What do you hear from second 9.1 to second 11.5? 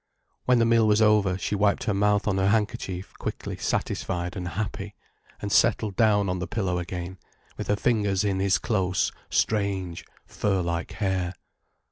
strange, fur like hair.